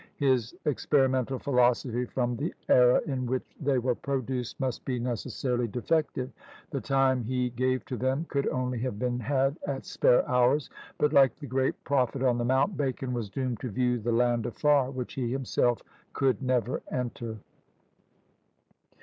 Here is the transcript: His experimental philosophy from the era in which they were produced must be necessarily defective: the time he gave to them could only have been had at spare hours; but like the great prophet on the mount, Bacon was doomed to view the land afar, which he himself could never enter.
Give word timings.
His 0.17 0.55
experimental 0.65 1.37
philosophy 1.37 2.05
from 2.05 2.35
the 2.35 2.51
era 2.67 3.01
in 3.05 3.27
which 3.27 3.43
they 3.61 3.77
were 3.77 3.93
produced 3.93 4.59
must 4.59 4.83
be 4.83 4.97
necessarily 4.99 5.67
defective: 5.67 6.31
the 6.71 6.81
time 6.81 7.23
he 7.23 7.51
gave 7.51 7.85
to 7.85 7.97
them 7.97 8.25
could 8.27 8.47
only 8.47 8.79
have 8.79 8.97
been 8.97 9.19
had 9.19 9.59
at 9.67 9.85
spare 9.85 10.27
hours; 10.27 10.71
but 10.97 11.13
like 11.13 11.35
the 11.35 11.45
great 11.45 11.83
prophet 11.83 12.23
on 12.23 12.39
the 12.39 12.45
mount, 12.45 12.75
Bacon 12.75 13.13
was 13.13 13.29
doomed 13.29 13.59
to 13.59 13.69
view 13.69 13.99
the 13.99 14.11
land 14.11 14.47
afar, 14.47 14.89
which 14.89 15.13
he 15.13 15.31
himself 15.31 15.83
could 16.13 16.41
never 16.41 16.81
enter. 16.89 17.37